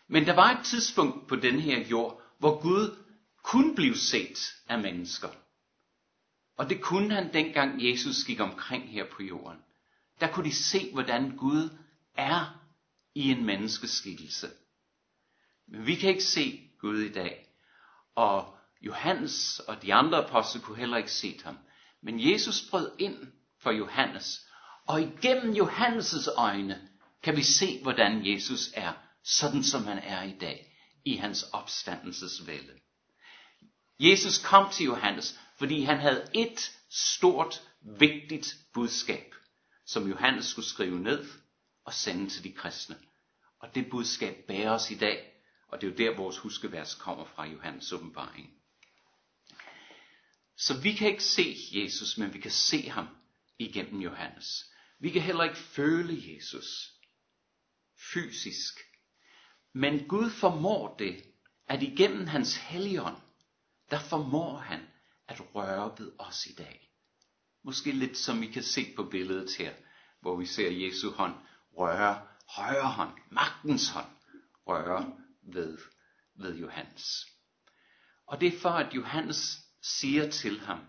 Men 0.07 0.25
der 0.25 0.33
var 0.33 0.59
et 0.59 0.65
tidspunkt 0.65 1.27
på 1.27 1.35
den 1.35 1.59
her 1.59 1.87
jord, 1.87 2.21
hvor 2.39 2.61
Gud 2.61 3.03
kunne 3.43 3.75
blive 3.75 3.97
set 3.97 4.55
af 4.67 4.79
mennesker. 4.79 5.29
Og 6.61 6.69
det 6.69 6.81
kunne 6.81 7.15
han 7.15 7.33
dengang 7.33 7.89
Jesus 7.89 8.23
gik 8.23 8.39
omkring 8.39 8.91
her 8.91 9.05
på 9.05 9.23
jorden. 9.23 9.59
Der 10.19 10.27
kunne 10.27 10.45
de 10.45 10.55
se, 10.55 10.91
hvordan 10.93 11.37
Gud 11.37 11.69
er 12.15 12.61
i 13.15 13.31
en 13.31 13.45
menneskeskikkelse. 13.45 14.49
Men 15.67 15.85
vi 15.85 15.95
kan 15.95 16.09
ikke 16.09 16.23
se 16.23 16.69
Gud 16.79 16.99
i 16.99 17.11
dag. 17.11 17.45
Og 18.15 18.57
Johannes 18.81 19.59
og 19.59 19.81
de 19.81 19.93
andre 19.93 20.25
apostle 20.25 20.61
kunne 20.61 20.77
heller 20.77 20.97
ikke 20.97 21.11
se 21.11 21.39
ham. 21.43 21.57
Men 22.01 22.31
Jesus 22.31 22.61
brød 22.69 22.91
ind 22.99 23.31
for 23.61 23.71
Johannes. 23.71 24.47
Og 24.87 25.01
igennem 25.01 25.53
Johannes' 25.55 26.39
øjne 26.39 26.89
kan 27.23 27.35
vi 27.35 27.43
se, 27.43 27.81
hvordan 27.81 28.25
Jesus 28.25 28.69
er, 28.73 28.93
sådan 29.23 29.63
som 29.63 29.85
han 29.85 29.97
er 29.97 30.23
i 30.23 30.37
dag, 30.41 30.77
i 31.05 31.15
hans 31.15 31.43
opstandelsesvælde. 31.43 32.73
Jesus 33.99 34.45
kom 34.45 34.71
til 34.71 34.85
Johannes, 34.85 35.39
fordi 35.61 35.81
han 35.81 35.99
havde 35.99 36.27
et 36.33 36.71
stort, 36.89 37.61
vigtigt 37.99 38.57
budskab, 38.73 39.35
som 39.85 40.09
Johannes 40.09 40.45
skulle 40.45 40.65
skrive 40.65 40.99
ned 40.99 41.29
og 41.85 41.93
sende 41.93 42.29
til 42.29 42.43
de 42.43 42.51
kristne. 42.51 42.97
Og 43.59 43.75
det 43.75 43.89
budskab 43.91 44.35
bærer 44.47 44.71
os 44.71 44.91
i 44.91 44.95
dag, 44.95 45.33
og 45.67 45.81
det 45.81 45.87
er 45.87 45.91
jo 45.91 45.97
der, 45.97 46.17
vores 46.17 46.37
huskevers 46.37 46.95
kommer 46.95 47.25
fra 47.25 47.45
Johannes 47.45 47.91
åbenbaring. 47.91 48.49
Så 50.57 50.81
vi 50.81 50.93
kan 50.93 51.07
ikke 51.07 51.23
se 51.23 51.55
Jesus, 51.71 52.17
men 52.17 52.33
vi 52.33 52.39
kan 52.39 52.51
se 52.51 52.89
ham 52.89 53.07
igennem 53.59 54.01
Johannes. 54.01 54.65
Vi 54.99 55.09
kan 55.09 55.21
heller 55.21 55.43
ikke 55.43 55.57
føle 55.57 56.33
Jesus 56.33 56.91
fysisk. 58.13 58.79
Men 59.73 60.07
Gud 60.07 60.29
formår 60.29 60.95
det, 60.97 61.23
at 61.67 61.83
igennem 61.83 62.27
hans 62.27 62.57
helligånd, 62.57 63.17
der 63.89 63.99
formår 63.99 64.57
han 64.57 64.87
at 65.31 65.55
røre 65.55 65.95
ved 65.97 66.11
os 66.19 66.45
i 66.45 66.53
dag. 66.53 66.91
Måske 67.63 67.91
lidt 67.91 68.17
som 68.17 68.43
I 68.43 68.47
kan 68.47 68.63
se 68.63 68.93
på 68.95 69.03
billedet 69.03 69.55
her, 69.55 69.73
hvor 70.21 70.35
vi 70.35 70.45
ser 70.45 70.71
Jesu 70.71 71.11
hånd 71.11 71.33
røre, 71.77 72.27
højre 72.47 72.91
hånd, 72.91 73.17
magtens 73.31 73.89
hånd, 73.89 74.11
røre 74.67 75.17
ved, 75.41 75.77
ved 76.35 76.55
Johannes. 76.55 77.27
Og 78.27 78.41
det 78.41 78.55
er 78.55 78.59
for, 78.59 78.69
at 78.69 78.93
Johannes 78.93 79.59
siger 79.81 80.29
til 80.29 80.59
ham, 80.59 80.79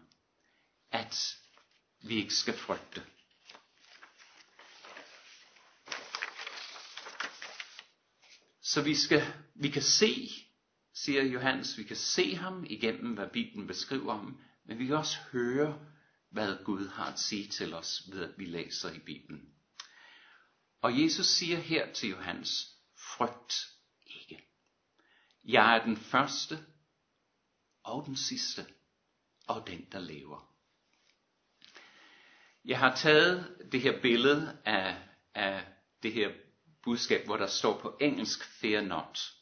at 0.90 1.36
vi 2.00 2.14
ikke 2.16 2.34
skal 2.34 2.54
frygte. 2.58 3.06
Så 8.62 8.82
vi, 8.82 8.94
skal, 8.94 9.22
vi 9.54 9.68
kan 9.70 9.82
se, 9.82 10.30
siger 10.94 11.22
Johannes, 11.22 11.78
vi 11.78 11.82
kan 11.82 11.96
se 11.96 12.36
ham 12.36 12.64
igennem, 12.70 13.14
hvad 13.14 13.28
Bibelen 13.32 13.66
beskriver 13.66 14.14
ham, 14.14 14.40
men 14.64 14.78
vi 14.78 14.86
kan 14.86 14.96
også 14.96 15.18
høre, 15.32 15.78
hvad 16.30 16.64
Gud 16.64 16.88
har 16.88 17.12
at 17.12 17.20
sige 17.20 17.48
til 17.48 17.74
os, 17.74 18.02
ved 18.12 18.24
at 18.24 18.38
vi 18.38 18.44
læser 18.44 18.90
i 18.90 18.98
Bibelen. 18.98 19.54
Og 20.80 21.02
Jesus 21.02 21.26
siger 21.26 21.58
her 21.58 21.92
til 21.92 22.08
Johannes, 22.08 22.76
frygt 22.96 23.54
ikke. 24.06 24.42
Jeg 25.44 25.76
er 25.76 25.84
den 25.84 25.96
første 25.96 26.58
og 27.82 28.06
den 28.06 28.16
sidste 28.16 28.66
og 29.46 29.66
den, 29.66 29.86
der 29.92 29.98
lever. 29.98 30.48
Jeg 32.64 32.78
har 32.78 32.96
taget 32.96 33.56
det 33.72 33.80
her 33.80 34.00
billede 34.02 34.58
af, 34.64 35.08
af 35.34 35.66
det 36.02 36.12
her 36.12 36.32
budskab, 36.82 37.24
hvor 37.24 37.36
der 37.36 37.46
står 37.46 37.80
på 37.80 37.98
engelsk 38.00 38.44
fear 38.44 38.80
not. 38.80 39.32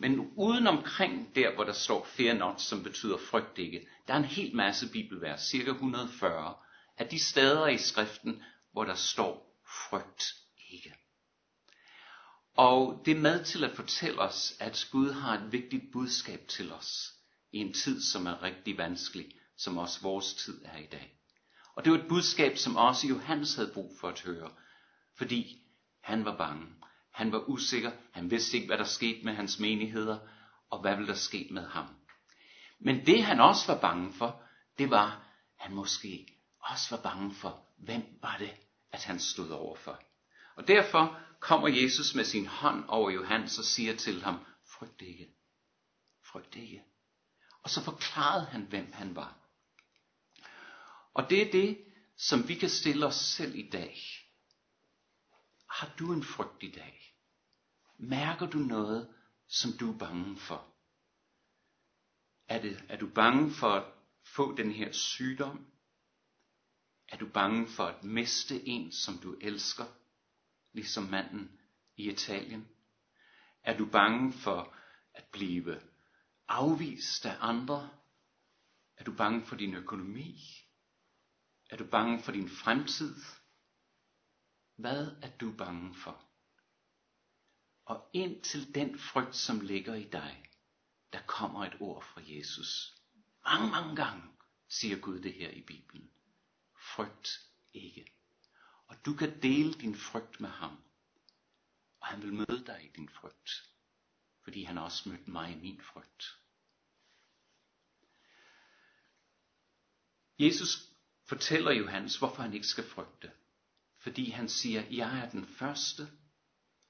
Men 0.00 0.32
uden 0.36 0.66
omkring 0.66 1.34
der, 1.34 1.54
hvor 1.54 1.64
der 1.64 1.72
står 1.72 2.04
fear 2.04 2.34
not, 2.34 2.60
som 2.60 2.82
betyder 2.82 3.18
frygt 3.30 3.58
ikke, 3.58 3.88
der 4.08 4.14
er 4.14 4.18
en 4.18 4.24
hel 4.24 4.56
masse 4.56 4.92
bibelvers, 4.92 5.40
cirka 5.40 5.70
140, 5.70 6.54
af 6.98 7.08
de 7.08 7.18
steder 7.18 7.66
i 7.66 7.78
skriften, 7.78 8.42
hvor 8.72 8.84
der 8.84 8.94
står 8.94 9.60
frygt 9.66 10.24
ikke. 10.70 10.94
Og 12.56 13.02
det 13.04 13.16
er 13.16 13.20
med 13.20 13.44
til 13.44 13.64
at 13.64 13.76
fortælle 13.76 14.20
os, 14.20 14.56
at 14.60 14.88
Gud 14.92 15.10
har 15.12 15.38
et 15.38 15.52
vigtigt 15.52 15.92
budskab 15.92 16.48
til 16.48 16.72
os 16.72 17.12
i 17.52 17.58
en 17.58 17.72
tid, 17.72 18.02
som 18.02 18.26
er 18.26 18.42
rigtig 18.42 18.78
vanskelig, 18.78 19.32
som 19.56 19.78
også 19.78 20.02
vores 20.02 20.34
tid 20.34 20.64
er 20.64 20.78
i 20.78 20.86
dag. 20.86 21.20
Og 21.74 21.84
det 21.84 21.92
var 21.92 21.98
et 21.98 22.08
budskab, 22.08 22.58
som 22.58 22.76
også 22.76 23.06
Johannes 23.06 23.54
havde 23.54 23.72
brug 23.74 23.96
for 24.00 24.08
at 24.08 24.20
høre, 24.20 24.50
fordi 25.18 25.62
han 26.02 26.24
var 26.24 26.36
bange. 26.36 26.66
Han 27.12 27.32
var 27.32 27.48
usikker. 27.48 27.92
Han 28.12 28.30
vidste 28.30 28.56
ikke, 28.56 28.66
hvad 28.66 28.78
der 28.78 28.84
skete 28.84 29.24
med 29.24 29.34
hans 29.34 29.58
menigheder, 29.58 30.18
og 30.70 30.80
hvad 30.80 30.96
ville 30.96 31.08
der 31.08 31.18
ske 31.18 31.48
med 31.50 31.66
ham. 31.66 31.86
Men 32.78 33.06
det 33.06 33.24
han 33.24 33.40
også 33.40 33.72
var 33.72 33.80
bange 33.80 34.12
for, 34.12 34.42
det 34.78 34.90
var, 34.90 35.26
han 35.58 35.74
måske 35.74 36.26
også 36.60 36.96
var 36.96 37.02
bange 37.02 37.34
for, 37.34 37.64
hvem 37.78 38.02
var 38.22 38.36
det, 38.38 38.50
at 38.92 39.04
han 39.04 39.18
stod 39.18 39.50
overfor. 39.50 40.02
Og 40.56 40.68
derfor 40.68 41.20
kommer 41.40 41.68
Jesus 41.68 42.14
med 42.14 42.24
sin 42.24 42.46
hånd 42.46 42.84
over 42.88 43.10
Johannes 43.10 43.58
og 43.58 43.64
siger 43.64 43.96
til 43.96 44.22
ham, 44.22 44.46
frygt 44.78 45.02
ikke, 45.02 45.28
frygt 46.32 46.56
ikke. 46.56 46.82
Og 47.62 47.70
så 47.70 47.84
forklarede 47.84 48.46
han, 48.46 48.62
hvem 48.62 48.92
han 48.92 49.16
var. 49.16 49.36
Og 51.14 51.30
det 51.30 51.42
er 51.42 51.52
det, 51.52 51.78
som 52.16 52.48
vi 52.48 52.54
kan 52.54 52.68
stille 52.68 53.06
os 53.06 53.14
selv 53.14 53.54
i 53.54 53.70
dag. 53.70 53.98
Har 55.70 55.94
du 55.98 56.12
en 56.12 56.24
frygt 56.24 56.62
i 56.62 56.70
dag? 56.70 57.16
Mærker 57.98 58.46
du 58.46 58.58
noget, 58.58 59.14
som 59.46 59.72
du 59.72 59.92
er 59.92 59.98
bange 59.98 60.36
for? 60.36 60.66
Er, 62.48 62.62
det, 62.62 62.84
er 62.88 62.96
du 62.96 63.08
bange 63.14 63.50
for 63.50 63.70
at 63.70 63.92
få 64.24 64.56
den 64.56 64.70
her 64.70 64.92
sygdom? 64.92 65.66
Er 67.08 67.16
du 67.16 67.28
bange 67.28 67.68
for 67.68 67.84
at 67.84 68.04
miste 68.04 68.68
en, 68.68 68.92
som 68.92 69.18
du 69.18 69.36
elsker? 69.40 69.84
Ligesom 70.72 71.04
manden 71.04 71.60
i 71.96 72.10
Italien? 72.10 72.68
Er 73.62 73.76
du 73.76 73.86
bange 73.86 74.32
for 74.32 74.74
at 75.14 75.24
blive 75.32 75.80
afvist 76.48 77.26
af 77.26 77.36
andre? 77.40 77.90
Er 78.96 79.04
du 79.04 79.12
bange 79.12 79.46
for 79.46 79.56
din 79.56 79.74
økonomi? 79.74 80.40
Er 81.70 81.76
du 81.76 81.84
bange 81.84 82.22
for 82.22 82.32
din 82.32 82.48
fremtid? 82.48 83.14
Hvad 84.80 85.16
er 85.22 85.30
du 85.36 85.52
bange 85.52 85.94
for? 85.94 86.24
Og 87.84 88.10
ind 88.12 88.42
til 88.42 88.74
den 88.74 88.98
frygt, 88.98 89.36
som 89.36 89.60
ligger 89.60 89.94
i 89.94 90.04
dig, 90.04 90.44
der 91.12 91.22
kommer 91.26 91.64
et 91.64 91.76
ord 91.80 92.04
fra 92.04 92.20
Jesus. 92.24 92.96
Mange, 93.44 93.70
mange 93.70 93.96
gange 93.96 94.22
siger 94.68 94.98
Gud 94.98 95.20
det 95.20 95.34
her 95.34 95.50
i 95.50 95.60
Bibelen. 95.60 96.10
Frygt 96.94 97.28
ikke. 97.74 98.12
Og 98.86 98.96
du 99.06 99.14
kan 99.14 99.42
dele 99.42 99.72
din 99.72 99.96
frygt 99.96 100.40
med 100.40 100.50
ham. 100.50 100.82
Og 102.00 102.06
han 102.06 102.22
vil 102.22 102.34
møde 102.34 102.64
dig 102.66 102.84
i 102.84 102.96
din 102.96 103.08
frygt. 103.08 103.50
Fordi 104.42 104.64
han 104.64 104.76
har 104.76 104.84
også 104.84 105.08
mødt 105.08 105.28
mig 105.28 105.52
i 105.52 105.60
min 105.60 105.80
frygt. 105.80 106.36
Jesus 110.38 110.90
fortæller 111.24 111.72
Johannes, 111.72 112.16
hvorfor 112.16 112.42
han 112.42 112.54
ikke 112.54 112.66
skal 112.66 112.84
frygte. 112.84 113.32
Fordi 114.02 114.30
han 114.30 114.48
siger, 114.48 114.84
jeg 114.90 115.18
er 115.18 115.30
den 115.30 115.46
første 115.46 116.08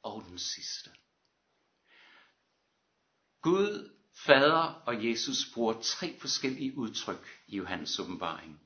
og 0.03 0.25
den 0.29 0.39
sidste. 0.39 0.91
Gud, 3.43 3.97
Fader 4.25 4.83
og 4.87 5.09
Jesus 5.09 5.51
bruger 5.55 5.83
tre 5.83 6.19
forskellige 6.21 6.77
udtryk 6.77 7.29
i 7.47 7.57
Johannes 7.57 7.99
åbenbaring. 7.99 8.61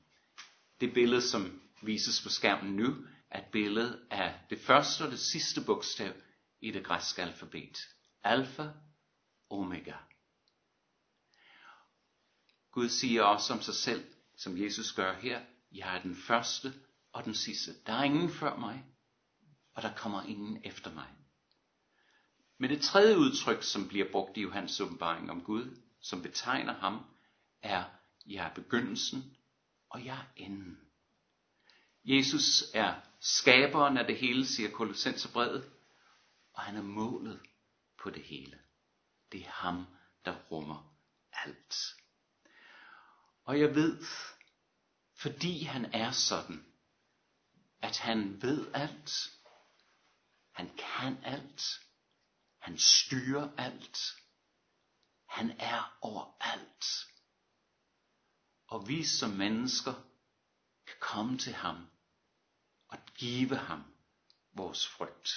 Det 0.79 0.93
billede, 0.93 1.21
som 1.21 1.61
vises 1.81 2.23
på 2.23 2.29
skærmen 2.29 2.75
nu, 2.75 3.07
er 3.29 3.41
et 3.41 3.51
billede 3.51 4.07
af 4.11 4.39
det 4.49 4.59
første 4.59 5.01
og 5.01 5.11
det 5.11 5.19
sidste 5.19 5.61
bogstav 5.65 6.13
i 6.61 6.71
det 6.71 6.85
græske 6.85 7.21
alfabet. 7.21 7.77
Alfa, 8.23 8.69
Omega. 9.49 9.95
Gud 12.71 12.89
siger 12.89 13.23
også 13.23 13.53
om 13.53 13.61
sig 13.61 13.75
selv, 13.75 14.13
som 14.37 14.61
Jesus 14.61 14.91
gør 14.91 15.13
her, 15.13 15.45
jeg 15.71 15.97
er 15.97 16.01
den 16.01 16.15
første 16.15 16.73
og 17.15 17.25
den 17.25 17.35
sidste. 17.35 17.75
Der 17.85 17.93
er 17.93 18.03
ingen 18.03 18.29
før 18.29 18.57
mig, 18.57 18.85
og 19.73 19.81
der 19.81 19.95
kommer 19.95 20.23
ingen 20.23 20.61
efter 20.63 20.93
mig. 20.93 21.07
Men 22.57 22.69
det 22.69 22.81
tredje 22.81 23.17
udtryk, 23.17 23.63
som 23.63 23.87
bliver 23.87 24.11
brugt 24.11 24.37
i 24.37 24.41
Johannes 24.41 24.79
åbenbaring 24.79 25.31
om 25.31 25.43
Gud, 25.43 25.81
som 26.01 26.21
betegner 26.21 26.73
ham, 26.73 27.05
er, 27.61 27.83
jeg 28.25 28.45
er 28.45 28.53
begyndelsen, 28.53 29.37
og 29.89 30.05
jeg 30.05 30.17
er 30.17 30.25
enden. 30.35 30.77
Jesus 32.03 32.63
er 32.73 33.01
skaberen 33.19 33.97
af 33.97 34.05
det 34.05 34.17
hele, 34.17 34.45
siger 34.45 34.71
Kolossenserbrevet, 34.71 35.71
og 36.53 36.61
han 36.61 36.75
er 36.75 36.83
målet 36.83 37.39
på 38.03 38.09
det 38.09 38.23
hele. 38.23 38.59
Det 39.31 39.41
er 39.41 39.51
ham, 39.51 39.85
der 40.25 40.35
rummer 40.51 40.95
alt. 41.31 41.75
Og 43.43 43.59
jeg 43.59 43.75
ved, 43.75 44.03
fordi 45.15 45.63
han 45.63 45.85
er 45.85 46.11
sådan, 46.11 46.74
at 47.85 47.97
han 47.97 48.41
ved 48.41 48.71
alt, 48.73 49.31
han 50.51 50.77
kan 50.77 51.23
alt, 51.23 51.61
han 52.59 52.77
styrer 52.77 53.51
alt, 53.57 53.97
han 55.29 55.51
er 55.59 55.97
overalt. 56.01 56.85
Og 58.67 58.87
vi 58.87 59.05
som 59.05 59.29
mennesker 59.29 59.93
kan 60.87 60.95
komme 60.99 61.37
til 61.37 61.53
ham 61.53 61.89
og 62.87 62.97
give 63.15 63.57
ham 63.57 63.83
vores 64.53 64.87
frygt. 64.87 65.29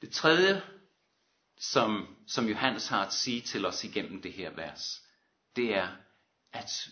Det 0.00 0.12
tredje, 0.12 0.62
som, 1.58 2.16
som 2.28 2.48
Johannes 2.48 2.88
har 2.88 3.06
at 3.06 3.12
sige 3.12 3.42
til 3.42 3.66
os 3.66 3.84
igennem 3.84 4.22
det 4.22 4.32
her 4.32 4.50
vers, 4.50 5.02
det 5.56 5.74
er, 5.74 5.96
at, 6.52 6.88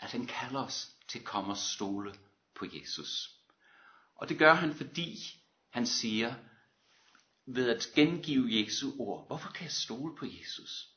at 0.00 0.10
han 0.12 0.26
kalder 0.26 0.64
os 0.64 0.91
til 1.12 1.18
at 1.18 1.24
komme 1.24 1.52
og 1.52 1.56
stole 1.56 2.14
på 2.54 2.66
Jesus. 2.72 3.40
Og 4.14 4.28
det 4.28 4.38
gør 4.38 4.54
han, 4.54 4.74
fordi 4.74 5.18
han 5.70 5.86
siger, 5.86 6.34
ved 7.46 7.70
at 7.70 7.92
gengive 7.94 8.46
Jesu 8.50 8.92
ord, 8.98 9.26
hvorfor 9.26 9.50
kan 9.50 9.64
jeg 9.64 9.72
stole 9.72 10.16
på 10.16 10.26
Jesus? 10.26 10.88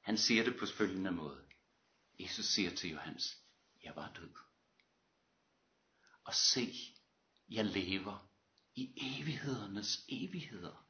Han 0.00 0.18
siger 0.18 0.44
det 0.44 0.58
på 0.58 0.66
følgende 0.66 1.10
måde. 1.10 1.44
Jesus 2.20 2.46
siger 2.46 2.74
til 2.74 2.90
Johannes, 2.90 3.38
jeg 3.84 3.96
var 3.96 4.12
død. 4.16 4.34
Og 6.24 6.34
se, 6.34 6.74
jeg 7.48 7.64
lever 7.64 8.28
i 8.74 8.92
evighedernes 8.96 10.04
evigheder. 10.08 10.86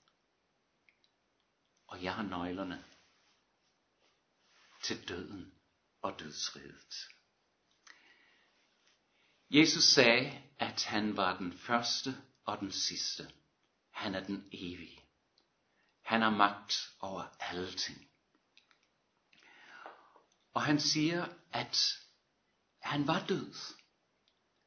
Og 1.86 2.02
jeg 2.02 2.14
har 2.14 2.22
nøglerne 2.22 2.84
til 4.82 5.08
døden 5.08 5.54
og 6.02 6.18
dødsriget. 6.18 7.08
Jesus 9.54 9.84
sagde, 9.84 10.42
at 10.58 10.84
han 10.84 11.16
var 11.16 11.38
den 11.38 11.58
første 11.58 12.16
og 12.44 12.61
den 12.61 12.73
sidste. 12.73 13.30
Han 13.90 14.14
er 14.14 14.25
den 14.25 14.49
evige. 14.52 15.00
Han 16.02 16.23
har 16.23 16.30
magt 16.30 16.75
over 17.00 17.23
alle 17.40 17.73
ting. 17.73 18.08
Og 20.54 20.62
han 20.62 20.80
siger, 20.80 21.26
at 21.52 21.76
han 22.82 23.06
var 23.06 23.26
død. 23.26 23.54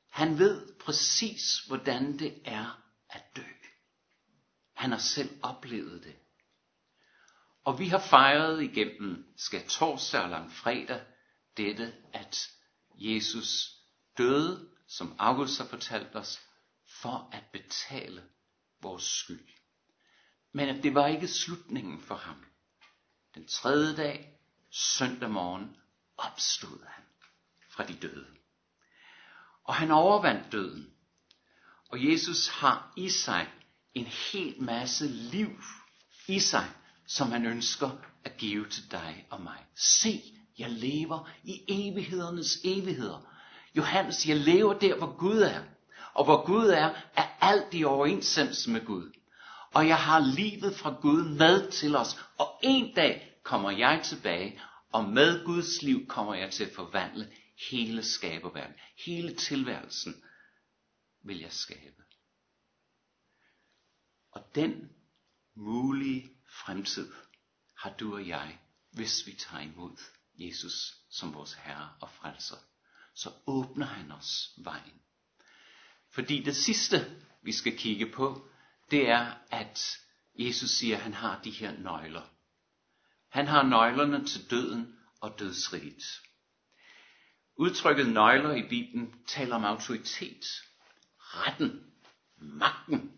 Han 0.09 0.39
ved 0.39 0.75
præcis, 0.79 1.59
hvordan 1.67 2.19
det 2.19 2.41
er 2.45 2.81
at 3.09 3.23
dø. 3.35 3.45
Han 4.73 4.91
har 4.91 4.99
selv 4.99 5.39
oplevet 5.43 6.03
det. 6.03 6.15
Og 7.63 7.79
vi 7.79 7.87
har 7.87 8.07
fejret 8.09 8.63
igennem 8.63 9.33
skal 9.37 9.67
torsdag 9.67 10.21
og 10.21 10.29
langfredag 10.29 11.05
dette, 11.57 11.93
at 12.13 12.49
Jesus 12.95 13.73
døde, 14.17 14.76
som 14.87 15.15
August 15.19 15.57
har 15.57 15.65
fortalt 15.65 16.15
os, 16.15 16.39
for 17.01 17.29
at 17.31 17.43
betale 17.53 18.23
vores 18.81 19.03
skyld. 19.03 19.47
Men 20.51 20.69
at 20.69 20.83
det 20.83 20.93
var 20.93 21.07
ikke 21.07 21.27
slutningen 21.27 22.01
for 22.01 22.15
ham. 22.15 22.45
Den 23.35 23.47
tredje 23.47 23.95
dag, 23.95 24.39
søndag 24.71 25.29
morgen, 25.29 25.75
opstod 26.17 26.85
han 26.87 27.03
fra 27.69 27.85
de 27.85 27.93
døde. 27.93 28.27
Og 29.63 29.75
han 29.75 29.91
overvandt 29.91 30.51
døden. 30.51 30.93
Og 31.89 32.11
Jesus 32.11 32.47
har 32.47 32.93
i 32.97 33.09
sig 33.09 33.51
en 33.93 34.05
hel 34.05 34.61
masse 34.61 35.07
liv 35.07 35.61
i 36.27 36.39
sig, 36.39 36.71
som 37.07 37.31
han 37.31 37.45
ønsker 37.45 37.89
at 38.23 38.37
give 38.37 38.69
til 38.69 38.91
dig 38.91 39.27
og 39.29 39.41
mig. 39.41 39.65
Se, 39.75 40.21
jeg 40.57 40.69
lever 40.71 41.29
i 41.43 41.63
evighedernes 41.67 42.57
evigheder. 42.63 43.36
Johannes, 43.77 44.27
jeg 44.27 44.37
lever 44.37 44.73
der, 44.73 44.97
hvor 44.97 45.17
Gud 45.17 45.41
er. 45.41 45.63
Og 46.13 46.25
hvor 46.25 46.45
Gud 46.45 46.67
er, 46.67 46.89
er 47.15 47.27
alt 47.41 47.73
i 47.73 47.83
overensstemmelse 47.83 48.69
med 48.69 48.85
Gud. 48.85 49.11
Og 49.73 49.87
jeg 49.87 49.97
har 49.97 50.19
livet 50.19 50.75
fra 50.75 50.95
Gud 51.01 51.23
med 51.23 51.71
til 51.71 51.95
os. 51.95 52.25
Og 52.37 52.59
en 52.63 52.95
dag 52.95 53.39
kommer 53.43 53.71
jeg 53.71 54.01
tilbage, 54.03 54.61
og 54.91 55.03
med 55.03 55.45
Guds 55.45 55.81
liv 55.81 56.07
kommer 56.07 56.33
jeg 56.35 56.51
til 56.51 56.63
at 56.63 56.75
forvandle 56.75 57.31
hele 57.69 58.03
skaberverdenen. 58.03 58.79
Hele 59.05 59.35
tilværelsen 59.35 60.23
vil 61.23 61.39
jeg 61.39 61.51
skabe. 61.51 62.03
Og 64.31 64.55
den 64.55 64.89
mulige 65.55 66.29
fremtid 66.49 67.11
har 67.77 67.89
du 67.89 68.13
og 68.13 68.27
jeg, 68.27 68.59
hvis 68.91 69.27
vi 69.27 69.31
tager 69.31 69.63
imod 69.63 69.97
Jesus 70.35 70.97
som 71.09 71.33
vores 71.33 71.53
Herre 71.53 71.89
og 72.01 72.09
Frelser. 72.09 72.55
Så 73.17 73.31
åbner 73.47 73.85
han 73.85 74.11
os 74.11 74.49
vejen. 74.57 75.01
Fordi 76.13 76.43
det 76.43 76.55
sidste, 76.55 77.21
vi 77.43 77.51
skal 77.51 77.77
kigge 77.77 78.11
på, 78.11 78.49
det 78.91 79.09
er, 79.09 79.33
at 79.51 79.97
Jesus 80.35 80.69
siger, 80.69 80.95
at 80.95 81.03
han 81.03 81.13
har 81.13 81.41
de 81.41 81.51
her 81.51 81.77
nøgler. 81.79 82.29
Han 83.29 83.47
har 83.47 83.63
nøglerne 83.63 84.25
til 84.25 84.49
døden 84.49 84.95
og 85.21 85.39
dødsriget. 85.39 86.03
Udtrykket 87.55 88.09
nøgler 88.09 88.55
i 88.55 88.69
Bibelen 88.69 89.23
taler 89.27 89.55
om 89.55 89.65
autoritet, 89.65 90.45
retten, 91.19 91.93
magten 92.37 93.11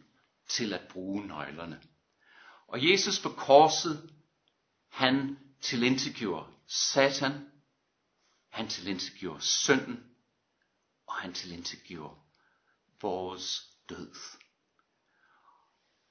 til 0.47 0.73
at 0.73 0.87
bruge 0.89 1.27
nøglerne. 1.27 1.81
Og 2.67 2.91
Jesus 2.91 3.19
på 3.19 3.29
korset, 3.29 4.13
han 4.91 5.37
tilintetgjorde 5.61 6.51
Satan, 6.67 7.49
han 8.49 8.69
tilintetgjorde 8.69 9.41
synden, 9.41 10.13
og 11.07 11.13
han 11.13 11.33
tilintetgjorde 11.33 12.15
vores 13.01 13.69
død. 13.89 14.15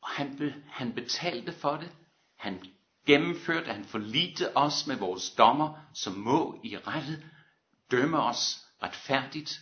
Og 0.00 0.08
han, 0.08 0.36
be, 0.36 0.64
han 0.68 0.94
betalte 0.94 1.52
for 1.52 1.76
det, 1.76 1.96
han 2.36 2.74
gennemførte, 3.06 3.72
han 3.72 3.84
forlite 3.84 4.56
os 4.56 4.86
med 4.86 4.96
vores 4.96 5.30
dommer, 5.30 5.90
som 5.94 6.12
må 6.12 6.60
i 6.64 6.76
rette 6.76 7.30
dømme 7.90 8.22
os 8.22 8.66
retfærdigt, 8.82 9.60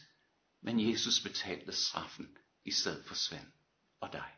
men 0.60 0.90
Jesus 0.90 1.20
betalte 1.20 1.72
straffen 1.72 2.38
i 2.64 2.70
stedet 2.72 3.04
for 3.06 3.14
Svend 3.14 3.52
og 4.00 4.12
dig. 4.12 4.32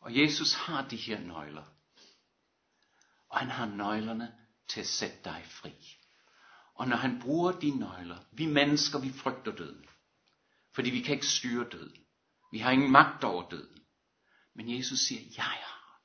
Og 0.00 0.16
Jesus 0.16 0.54
har 0.54 0.88
de 0.88 0.96
her 0.96 1.20
nøgler. 1.20 1.64
Og 3.28 3.38
han 3.38 3.50
har 3.50 3.66
nøglerne 3.66 4.38
til 4.68 4.80
at 4.80 4.86
sætte 4.86 5.18
dig 5.24 5.44
fri. 5.46 5.97
Og 6.78 6.88
når 6.88 6.96
han 6.96 7.20
bruger 7.20 7.52
de 7.52 7.70
nøgler, 7.70 8.18
vi 8.32 8.46
mennesker, 8.46 8.98
vi 8.98 9.12
frygter 9.12 9.56
døden. 9.56 9.84
Fordi 10.72 10.90
vi 10.90 11.00
kan 11.00 11.14
ikke 11.14 11.26
styre 11.26 11.68
døden. 11.72 11.96
Vi 12.52 12.58
har 12.58 12.70
ingen 12.70 12.92
magt 12.92 13.24
over 13.24 13.48
døden. 13.48 13.82
Men 14.54 14.76
Jesus 14.76 14.98
siger, 14.98 15.20
jeg 15.36 15.44
har. 15.44 16.00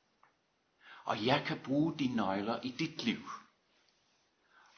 Og 1.03 1.25
jeg 1.25 1.43
kan 1.47 1.59
bruge 1.63 1.99
de 1.99 2.07
nøgler 2.07 2.59
i 2.63 2.71
dit 2.71 3.03
liv. 3.03 3.29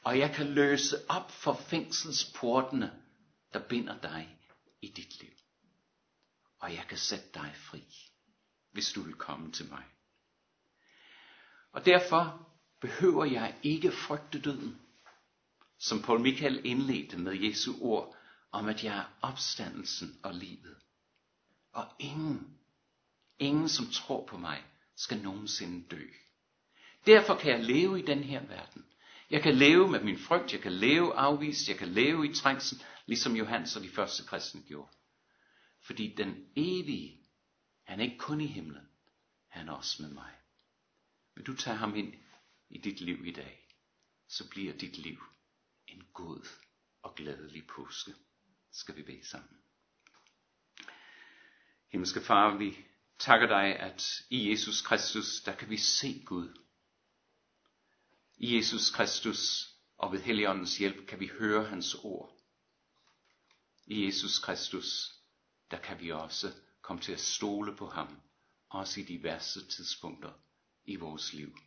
Og 0.03 0.19
jeg 0.19 0.35
kan 0.35 0.53
løse 0.53 0.95
op 1.09 1.31
for 1.31 1.53
fængselsportene, 1.53 3.01
der 3.53 3.59
binder 3.59 4.01
dig 4.01 4.39
i 4.81 4.87
dit 4.87 5.21
liv. 5.21 5.31
Og 6.59 6.73
jeg 6.73 6.85
kan 6.87 6.97
sætte 6.97 7.27
dig 7.33 7.53
fri 7.55 7.83
hvis 8.71 8.91
du 8.91 9.01
vil 9.01 9.13
komme 9.13 9.51
til 9.51 9.69
mig. 9.69 9.83
Og 11.71 11.85
derfor 11.85 12.49
behøver 12.81 13.25
jeg 13.25 13.55
ikke 13.63 13.91
frygte 13.91 14.41
døden, 14.41 14.84
som 15.79 16.01
Paul 16.01 16.19
Michael 16.19 16.61
indledte 16.65 17.17
med 17.17 17.33
Jesu 17.33 17.73
ord 17.81 18.15
om, 18.51 18.67
at 18.67 18.83
jeg 18.83 18.97
er 18.97 19.17
opstandelsen 19.21 20.19
og 20.23 20.33
livet. 20.33 20.75
Og 21.71 21.87
ingen, 21.99 22.57
ingen 23.39 23.69
som 23.69 23.85
tror 23.91 24.27
på 24.27 24.37
mig, 24.37 24.63
skal 24.95 25.21
nogensinde 25.21 25.87
dø. 25.87 26.03
Derfor 27.05 27.35
kan 27.35 27.51
jeg 27.51 27.63
leve 27.63 27.99
i 27.99 28.05
den 28.05 28.23
her 28.23 28.45
verden. 28.45 28.85
Jeg 29.29 29.43
kan 29.43 29.55
leve 29.55 29.87
med 29.87 30.03
min 30.03 30.19
frygt, 30.19 30.53
jeg 30.53 30.61
kan 30.61 30.71
leve 30.71 31.13
afvist, 31.13 31.69
jeg 31.69 31.77
kan 31.77 31.87
leve 31.87 32.29
i 32.29 32.33
trængsel, 32.33 32.83
ligesom 33.05 33.35
Johannes 33.35 33.75
og 33.75 33.83
de 33.83 33.89
første 33.89 34.23
kristne 34.23 34.61
gjorde. 34.61 34.91
Fordi 35.81 36.13
den 36.17 36.45
evige 36.55 37.25
han 37.85 37.99
er 37.99 38.03
ikke 38.03 38.17
kun 38.17 38.41
i 38.41 38.47
himlen, 38.47 38.87
han 39.47 39.69
er 39.69 39.73
også 39.73 40.03
med 40.03 40.11
mig. 40.11 40.31
Vil 41.35 41.45
du 41.45 41.55
tage 41.55 41.77
ham 41.77 41.95
ind 41.95 42.13
i 42.69 42.77
dit 42.77 43.01
liv 43.01 43.25
i 43.25 43.31
dag, 43.31 43.67
så 44.27 44.49
bliver 44.49 44.73
dit 44.73 44.97
liv 44.97 45.23
en 45.95 46.07
god 46.13 46.47
og 47.01 47.15
glædelig 47.15 47.67
påske. 47.67 48.13
Skal 48.71 48.95
vi 48.95 49.03
bede 49.03 49.27
sammen. 49.27 49.57
Himmelske 51.91 52.21
Far, 52.21 52.57
vi 52.57 52.77
takker 53.19 53.47
dig, 53.47 53.79
at 53.79 54.23
i 54.29 54.49
Jesus 54.49 54.81
Kristus, 54.81 55.41
der 55.41 55.55
kan 55.55 55.69
vi 55.69 55.77
se 55.77 56.23
Gud. 56.25 56.57
I 58.37 58.57
Jesus 58.57 58.91
Kristus 58.91 59.69
og 59.97 60.11
ved 60.11 60.21
Helligåndens 60.21 60.77
hjælp 60.77 61.07
kan 61.07 61.19
vi 61.19 61.27
høre 61.27 61.65
hans 61.65 61.95
ord. 61.95 62.31
I 63.85 64.05
Jesus 64.05 64.39
Kristus, 64.39 65.13
der 65.71 65.81
kan 65.81 65.99
vi 65.99 66.11
også 66.11 66.53
komme 66.81 67.01
til 67.01 67.11
at 67.11 67.19
stole 67.19 67.75
på 67.75 67.89
ham, 67.89 68.21
også 68.69 68.99
i 68.99 69.03
de 69.03 69.23
værste 69.23 69.67
tidspunkter 69.67 70.33
i 70.85 70.95
vores 70.95 71.33
liv, 71.33 71.57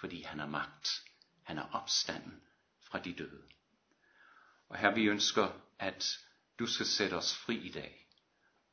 fordi 0.00 0.22
han 0.22 0.38
har 0.38 0.46
magt. 0.46 0.88
Han 1.42 1.56
har 1.56 1.68
opstanden 1.72 2.42
fra 2.82 2.98
de 2.98 3.14
døde. 3.14 3.57
Og 4.68 4.78
her 4.78 4.94
vi 4.94 5.04
ønsker, 5.04 5.48
at 5.78 6.18
du 6.58 6.66
skal 6.66 6.86
sætte 6.86 7.14
os 7.14 7.36
fri 7.36 7.56
i 7.56 7.72
dag. 7.72 8.06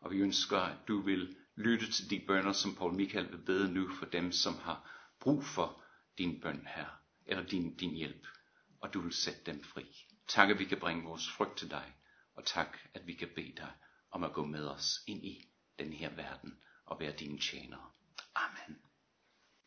Og 0.01 0.11
vi 0.11 0.17
ønsker, 0.17 0.57
at 0.57 0.77
du 0.87 1.01
vil 1.01 1.35
lytte 1.55 1.91
til 1.91 2.09
de 2.09 2.23
bønder, 2.27 2.51
som 2.51 2.75
Paul 2.75 2.93
Michael 2.93 3.31
vil 3.31 3.45
bede 3.45 3.73
nu 3.73 3.95
for 3.99 4.05
dem, 4.05 4.31
som 4.31 4.57
har 4.57 4.91
brug 5.19 5.43
for 5.43 5.83
din 6.17 6.41
bøn 6.41 6.67
her, 6.67 6.85
eller 7.25 7.43
din, 7.45 7.75
din 7.77 7.95
hjælp, 7.95 8.27
og 8.81 8.93
du 8.93 9.01
vil 9.01 9.13
sætte 9.13 9.41
dem 9.45 9.63
fri. 9.63 9.85
Tak, 10.27 10.49
at 10.49 10.59
vi 10.59 10.65
kan 10.65 10.79
bringe 10.79 11.03
vores 11.03 11.29
frygt 11.29 11.57
til 11.57 11.71
dig, 11.71 11.93
og 12.35 12.45
tak, 12.45 12.77
at 12.93 13.07
vi 13.07 13.13
kan 13.13 13.29
bede 13.35 13.53
dig 13.57 13.71
om 14.11 14.23
at 14.23 14.33
gå 14.33 14.45
med 14.45 14.67
os 14.67 14.99
ind 15.07 15.25
i 15.25 15.49
den 15.79 15.93
her 15.93 16.09
verden 16.09 16.57
og 16.85 16.99
være 16.99 17.11
dine 17.11 17.39
tjenere. 17.39 17.91
Amen. 18.35 18.77